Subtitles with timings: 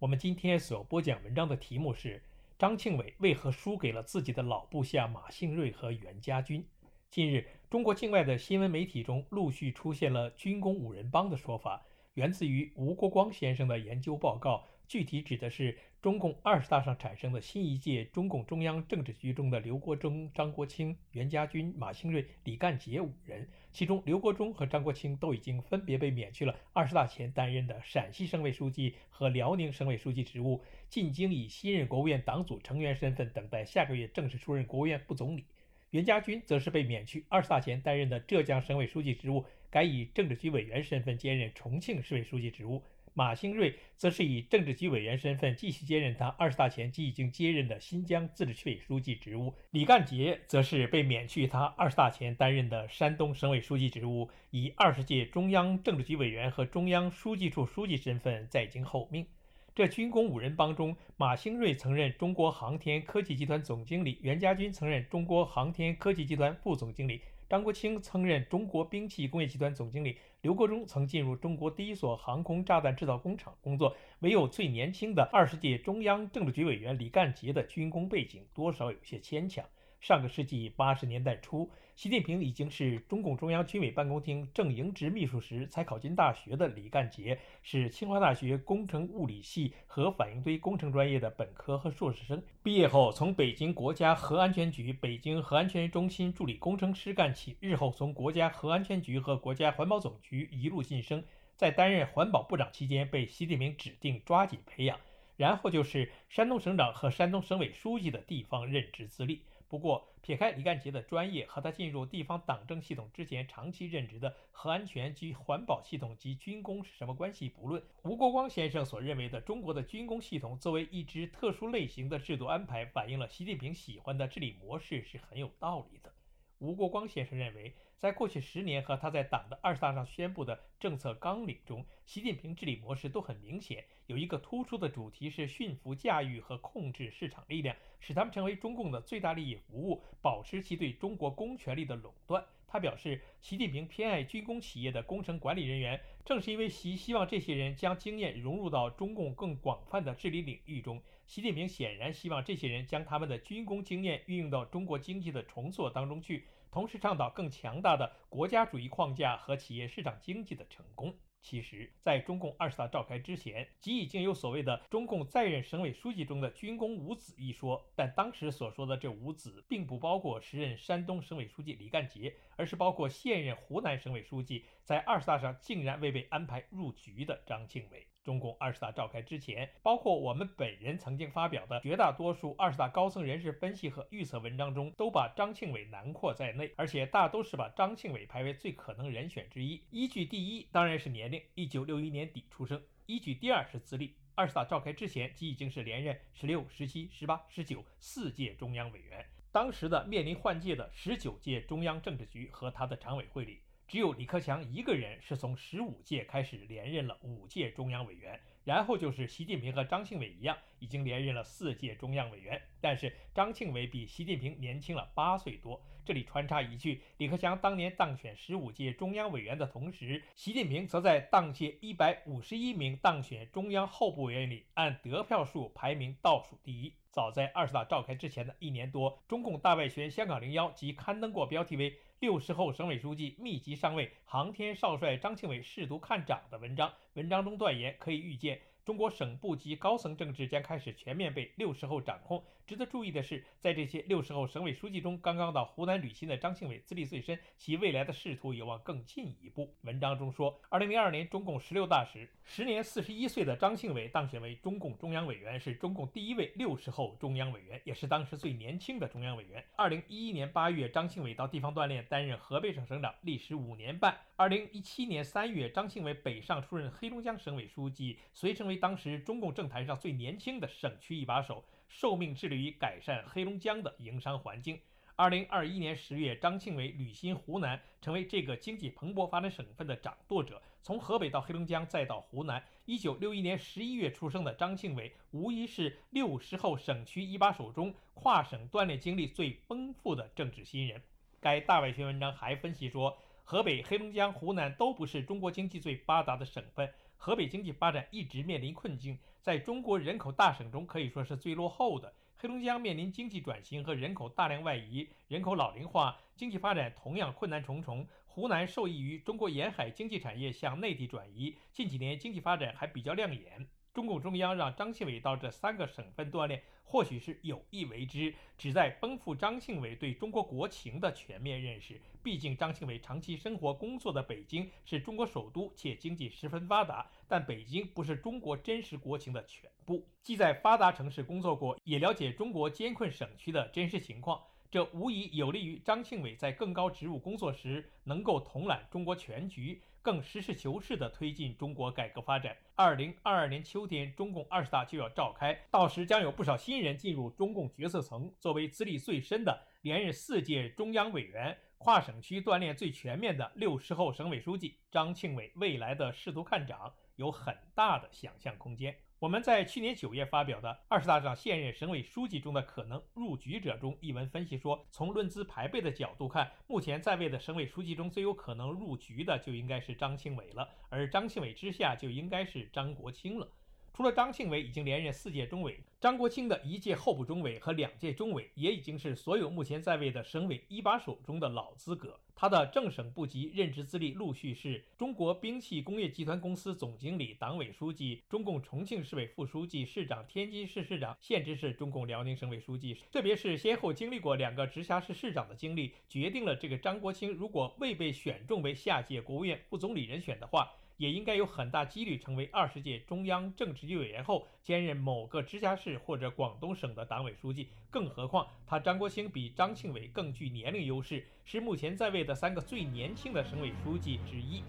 [0.00, 2.22] 我们今天所播讲文章的题目是：
[2.56, 6.64] 张庆伟为何输给了自己的老部下马兴瑞和袁家军？
[7.10, 11.84] 近日，中国境外的新闻媒体中陆续出现了“军工五人帮”的说法，
[12.14, 14.64] 源自于吴国光先生的研究报告。
[14.86, 35.44] 具体指的是中共二十大上产生的新一届中共中央政治局中的刘国中、张国清、袁家军、马兴瑞、李干杰五人，其中刘国中和张国清都已经分别被免去了二十大前担任的陕西省委书记和辽宁省委书记职务，进京以新任国务院党组成员身份等待下个月正式出任国务院副总理。
[35.90, 42.84] 袁家军则是被免去二十大前担任的浙江省委书记职务，改以政治局委员身份兼任重庆市委书记职务。
[43.14, 49.54] 马兴瑞则是以政治局委员身份继续接任他二十大前即已经接任的新疆自治区委书记职务。
[49.70, 59.26] 李干杰则是被免去他二十大前担任的山东省委书记职务，以二十届中央政治局委员和中央书记处书记身份在京候命。
[59.74, 67.20] 这军工五人帮中，马兴瑞曾任中国航天科技集团总经理，袁家军曾任中国航天科技集团副总经理。
[67.48, 79.64] 张国清曾任中国兵器工业集团总经理，刘国中曾进入中国第一所航空炸弹制造工厂工作，唯有最年轻的二十届中央政治局委员李干杰的军工背景多少有些牵强。
[80.00, 92.40] 上个世纪八十年代初，习近平已经是中共中央军委办公厅正营职秘书时才考进大学的李干杰，是清华大学工程物理系核反应堆工程专业的本科和硕士生。
[92.62, 101.24] 毕业后，从北京国家核安全局北京核安全中心助理工程师干起，日后从国家核安全局和国家环保总局一路晋升，
[101.56, 104.96] 在担任环保部长期间被习近平指定抓紧培养，
[105.36, 109.42] 然后就是山东省长和山东省委书记的地方任职资历。
[109.68, 126.12] 不过，撇开李干杰的专业和他进入地方党政系统之前长期任职的核安全及环保系统及军工是什么关系不论，吴国光先生所认为的中国的军工系统作为一支特殊类型的制度安排，反映了习近平喜欢的治理模式是很有道理的。
[126.58, 127.74] 吴国光先生认为。
[127.98, 142.44] 在过去十年和他在党的二十大上宣布的政策纲领中，习近平治理模式都很明显，有一个突出的主题是驯服、驾驭和控制市场力量，使他们成为中共的最大利益服务，保持其对中国公权力的垄断。
[142.68, 151.02] 他表示，习近平偏爱军工企业的工程管理人员，正是因为习希望这些人将经验融入到中共更广泛的治理领域中。
[151.26, 156.46] 习近平显然希望这些人将他们的军工经验运用到中国经济的重塑当中去。
[156.70, 161.14] 同时倡导更强大的国家主义框架和企业市场经济的成功。
[161.40, 178.08] 其实，在中共二十大召开之前，即已经有所谓的中共在任省委书记中的“军工五子”一说，但当时所说的这五子，并不包括时任山东省委书记李干杰，而是包括现任湖南省委书记，在二十大上竟然未被安排入局的张庆伟。
[178.24, 189.82] 中共二十大召开之前，包括我们本人曾经发表的绝大多数二十大高层人士分析和预测文章中，都把张庆伟囊括在内，而且大都是把张庆伟排为最可能人选之一。
[189.90, 199.24] 依据第一当然是年龄，一九六一年底出生；依据第二是资历，二十大召开之前即已经是连任十六、十七、十八、十九四届中央委员。
[199.50, 203.60] 当时的面临换届的十九届中央政治局和他的常委会里。
[203.88, 212.60] 只有李克强一个人是从十五届开始连任了五届中央委员，然后就是习近平和张庆伟一样，已经连任了四届中央委员。
[212.82, 215.82] 但是张庆伟比习近平年轻了八岁多。
[216.04, 226.92] 这里穿插一句：李克强当年当选十五届中央委员的同时，习近平则在当届一百五十一名当选中央候补委员里，按得票数排名倒数第一。
[227.10, 231.96] 早在二十大召开之前的一年多，中共大外宣“香港零幺”即刊登过标题为。
[232.20, 238.60] 六十后省委书记密集上位，航天少帅张庆伟试图看涨的文章，文章中断言可以预见。
[238.84, 242.42] 中国省部级高层政治将开始全面被六十后掌控。
[242.68, 249.74] 值得注意的是，在这些六十后省委书记中，刚刚到湖南履新的张庆伟资历最深，其未来的仕途有望更进一步。
[249.82, 259.62] 文章中说，二零零二年中共十六大时，时年四十一岁的张庆伟当选为中共中央委员，是中共第一位六十后中央委员，也是当时最年轻的中央委员。
[259.76, 264.18] 二零一一年八月，张庆伟到地方锻炼，担任河北省省长，历时五年半。
[264.36, 268.78] 二零一七年三月，张庆伟北上出任黑龙江省委书记，随成为。
[268.78, 274.78] 当时中共政坛上最年轻的省区一把手，受命致力于改善黑龙江的营商环境。
[275.16, 280.62] 二零二一年十月，张庆伟履新湖南，成为这个经济蓬勃发展省份的掌舵者。
[280.80, 282.62] 从河北到黑龙江，再到湖南。
[282.84, 291.02] 一九六一年十一月出生的张庆伟，无疑是六十后省区一把手中跨省锻炼经历最丰富的政治新人。
[291.40, 302.14] 该大外宣文章还分析说，河北、黑龙江、湖南都不是中国经济最发达的省份，河北经济发展一直面临困境，在中国人口大省中可以说是最落后的。
[302.36, 308.06] 黑龙江面临经济转型和人口大量外移，人口老龄化，经济发展同样困难重重。
[308.26, 313.66] 湖南受益于中国沿海经济产业向内地转移，近几年经济发展还比较亮眼。
[313.98, 322.00] 中共中央让张庆伟到这三个省份锻炼，或许是有意为之，旨在丰富张庆伟对中国国情的全面认识。
[322.22, 327.10] 毕竟，张庆伟长期生活工作的北京是中国首都，且经济十分发达。
[327.26, 330.06] 但北京不是中国真实国情的全部。
[330.22, 334.40] 既在发达城市工作过，也了解中国艰困省区的真实情况。
[334.70, 342.56] 这无疑有利于张庆伟在更高职务工作时能够统揽中国全局，更实事求是地推进中国改革发展。
[342.74, 348.32] 二零二二年秋天，中共二十大就要召开，到时将有不少新人进入中共决策层。
[348.38, 358.96] 作为资历最深的、连任四届中央委员、跨省区锻炼最全面的六十后省委书记，张庆伟未来的仕途看涨有很大的想象空间。
[359.18, 373.50] 我们在去年九月发表的《二十大上现任省委书记中的可能入局者》中一文分析说，从论资排辈的角度看，目前在位的省委书记中最有可能入局的就应该是张庆伟了，而张庆伟之下就应该是张国清了。
[373.98, 382.16] 除了张庆伟已经连任四届中委，张国清的一届候补中委和两届中委也已经是所有目前在位的省委一把手中的老资格。
[382.36, 392.96] 他的正省部级任职资历陆续是中国兵器工业集团公司总经理、党委书记、中共重庆市委副书记、市长、天津市市长，现职是中共辽宁省委书记。
[393.10, 400.70] 特别是先后经历过两个直辖市市长的经历，决定了这个张国清如果未被选中为下届国务院副总理人选的话。
[400.98, 407.68] 也应该有很大几率成为二十届中央政治局委员后兼任某个直辖市或者广东省的党委书记。
[407.88, 414.62] 更何况他张国清比张庆伟更具年龄优势，是目前在位的三个最年轻的省委书记之一。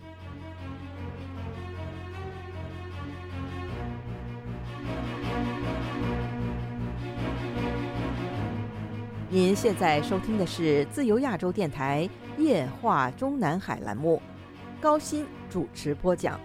[9.31, 14.21] 您现在收听的是自由亚洲电台夜话中南海栏目。
[14.81, 16.39] 高鑫主持播讲。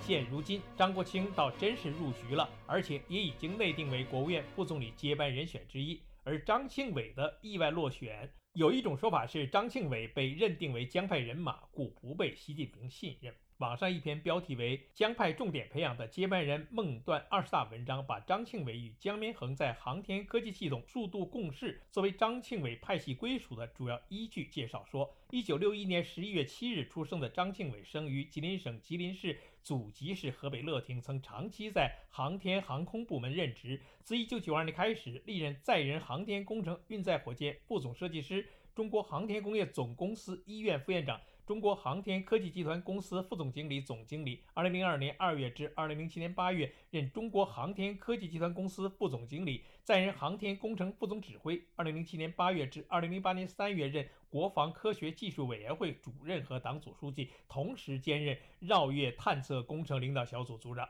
[0.00, 6.00] 现如今，张国清倒真是入局了，而且也已经内定为国务院副总理接班人选之一。
[6.24, 13.32] 而张庆伟的意外落选，有一种说法是张庆伟被认定为江派人马，故不被习近平信任。
[13.58, 33.80] 网上一篇标题为“江派重点培养的接班人孟段二十大”文章，把张庆伟与江绵恒在航天科技系统数度共事作为张庆伟派系归属的主要依据介绍说，一九六一年十一月七日出生的张庆伟生于吉林省吉林市，祖籍是河北乐亭，曾长期在航天航空部门任职。
[34.04, 41.20] 自一九九二年开始，历任载人航天工程运载火箭副总设计师、中国航天工业总公司一院副院长。
[41.48, 44.42] 中国航天科技集团公司副总经理、总经理。
[44.52, 51.58] 二零零二年二月至二零零七年八月任中国航天科技集团公司副总经理，载人航天工程副总指挥。
[51.74, 60.86] 二零零七年八月至二零零八年三月任国防科学技术委员会主任和党组书记，同时兼任绕月探测工程领导小组组长。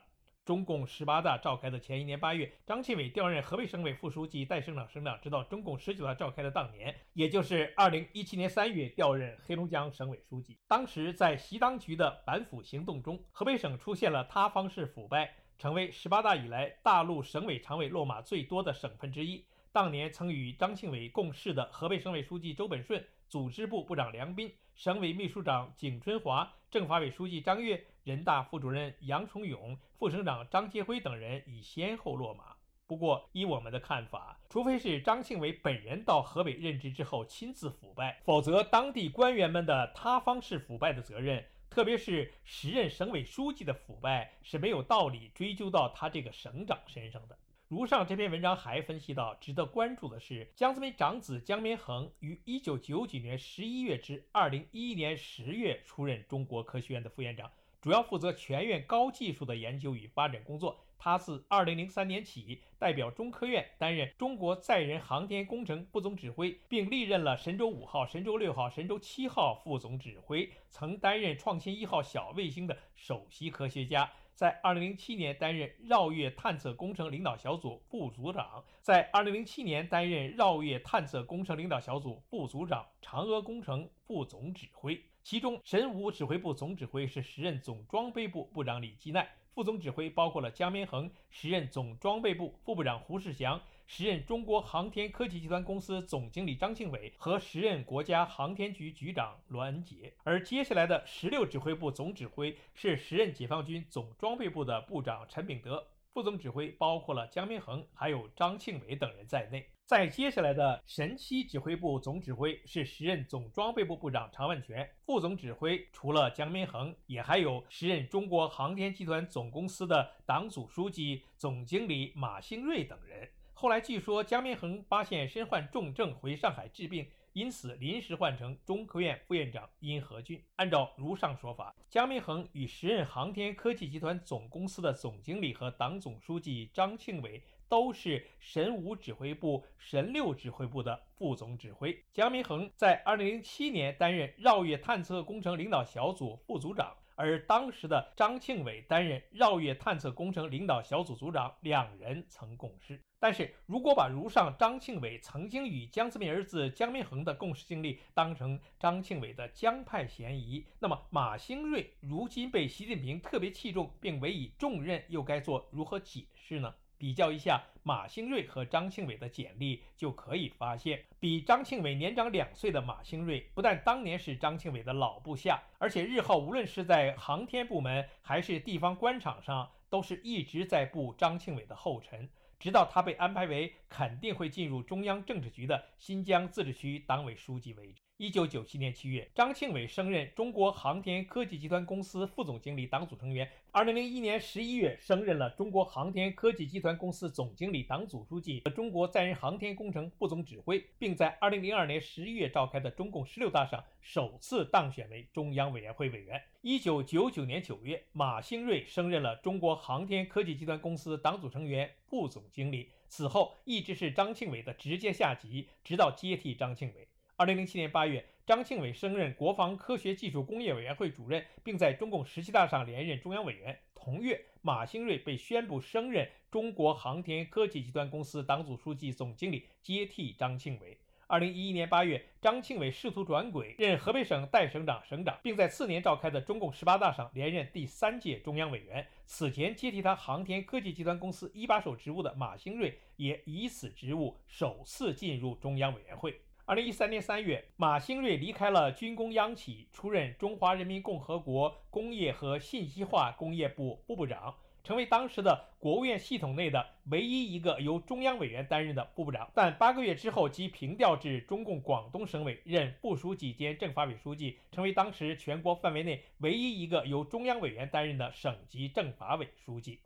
[0.48, 10.56] 中共十八大召开的前一年八月，张庆伟调任河北省委副书记、代省长、省长，直到中共十九大召开的当年，也就是二零一七年三月调任黑龙江省委书记。
[10.66, 19.44] 当时在习当局的反腐行动中，河北省出现了塌方式腐败，成为十八大以来大陆省委常委落马最多的省份之一。
[19.70, 27.84] 当年曾与张庆伟共事的河北省委书记周本顺、组织部部长梁斌、省委秘书长景春华、政法委书记张跃。
[28.08, 32.56] 人大副主任杨崇勇、副省长张杰辉等人已先后落马。
[32.86, 47.36] 不过，依我们的看法，除非是张庆伟本人到河北任职之后亲自腐败，否则当地官员们的塌方式腐败的责任，特别是时任省委书记的腐败，是没有道理追究到他这个省长身上的。
[47.68, 57.50] 如上这篇文章还分析到，值得关注的是，江泽民长子江绵恒于一九九九年十一月至二零一一年十月出任中国科学院的副院长。
[57.80, 74.10] 主要负责全院高技术的研究与发展工作，他自2003年起代表中科院担任中国载人航天工程副总指挥，并历任了神舟五号、神舟六号、神舟七号副总指挥，曾担任创新一号小卫星的首席科学家。
[74.34, 85.00] 在2007年担任绕月探测工程领导小组副组长，在2007年担任绕月探测工程领导小组副组长、嫦娥工程副总指挥。
[85.28, 100.14] 其中，神五指挥部总指挥是时任总装备部部长李基奈，副总指挥包括了江绵恒，时任总装备部副部长胡世祥，时任中国航天科技集团公司总经理张庆伟和时任国家航天局局长罗恩杰。
[100.24, 105.86] 而接下来的十六指挥部总指挥是时任解放军总装备部的部长陈炳德。
[106.12, 109.68] 副总指挥包括了江绵恒，还有张庆伟等人在内。
[109.84, 123.28] 在接下来的神七指挥部总指挥是时任总装备部部长常万全，副总指挥除了江绵恒，也还有时任中国航天集团总公司的党组书记、总经理马兴瑞等人。
[123.54, 127.06] 后来据说江绵恒发现身患重症，回上海治病。
[127.38, 130.42] 因此，临时换成中科院副院长殷和俊。
[130.56, 141.96] 按照如上说法，姜明恒与时任航天科技集团总公司的总经理和党总书记张庆伟都是神五指挥部、神六指挥部的副总指挥。
[142.12, 153.02] 姜明恒在2007年担任绕月探测工程领导小组副组长，而当时的张庆伟担任绕月探测工程领导小组组长，两人曾共事。
[153.18, 166.72] 但是如果把如上张庆伟曾经与江泽民儿子江民恒的共事经历当成张庆伟的江派嫌疑，那么马兴瑞如今被习近平特别器重并委以重任，又该做如何解释呢？
[166.98, 182.28] 比较一下马兴瑞和张庆伟的简历，就可以发现，比张庆伟年长两岁的马兴瑞，不但当年是张庆伟的老部下，而且日后无论是在航天部门还是地方官场上，都是一直在步张庆伟的后尘。
[182.58, 188.02] 直到他被安排为肯定会进入中央政治局的新疆自治区党委书记为止。
[188.18, 193.48] 一九九七年七月，张庆伟升任中国航天科技集团公司副总经理、党组成员。
[193.70, 206.42] 二零零一年十一月，升任了中国航天科技集团公司总经理、党组书记和中国载人航天工程副总指挥，并在二零零二年十一月召开的中共十六大上首次当选为中央委员会委员。
[206.62, 217.06] 一九九九年九月，马兴瑞升任了中国航天科技集团公司党组成员、副总经理，此后一直是张庆伟的直接下级，直到接替张庆伟。
[217.38, 223.78] 二零零七年八月，张庆伟升任国防科学技术工业委员会主任，并在中共十七大上连任中央委员。
[223.94, 230.98] 同月，马兴瑞被宣布升任中国航天科技集团公司党组书记、总经理，接替张庆伟。
[231.28, 239.06] 二零一一年八月，张庆伟试图转轨，任河北省代省长、省长，并在次年召开的中共十八大上连任第三届中央委员。
[239.26, 246.40] 此前接替他航天科技集团公司一把手职务的马兴瑞，也以此职务首次进入中央委员会。
[246.68, 259.50] 二零一三年三月，马兴瑞离开了军工央企，出任中华人民共和国工业和信息化工业部副部长，成为当时的国务院系统内的唯一一个由中央委员担任的部部长。
[259.54, 270.00] 但八个月之后即平调至中共广东省委任副书记兼政法委书记，成为当时全国范围内唯一一个由中央委员担任的省级政法委书记。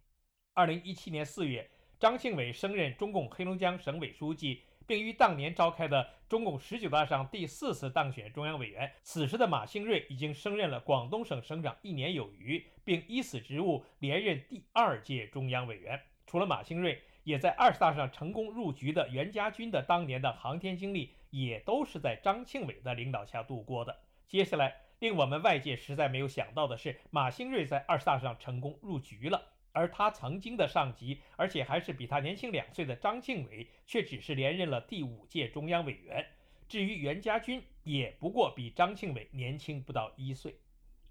[0.55, 4.63] 二零一七年四月，张庆伟升任中共黑龙江省委书记。
[4.87, 8.93] 并于当年召开的中共十九大上第四次当选中央委员。
[9.03, 16.01] 此时的马兴瑞已经升任了广东省省长一年有余，并依此职务连任第二届中央委员。
[16.27, 23.97] 除了马兴瑞，也在二十大上成功入局的袁家军的当年的航天经历，也都是在张庆伟的领导下度过的。
[24.27, 29.52] 接下来，令我们外界实在没有想到的是，马兴瑞在二十大上成功入局了。
[29.73, 36.27] 而他曾经的上级，而且还是比他年轻两岁的张庆伟，却只是连任了第五届中央委员。
[36.69, 40.57] 至于袁家军，也不过比张庆伟年轻不到一岁。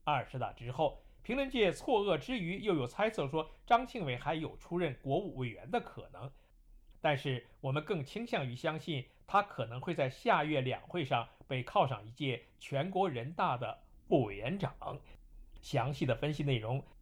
[0.03, 6.31] 二十大之后，评论界错愕之余，又有猜测说张庆伟还有出任国务委员的可能。
[6.99, 14.75] 但是我们更倾向于相信，他可能会在下月两会上被靠上一届全国人大的副委员长。
[15.61, 16.83] 详细的分析内容。